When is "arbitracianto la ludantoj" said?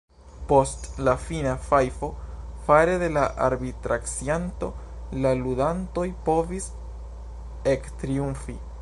3.49-6.11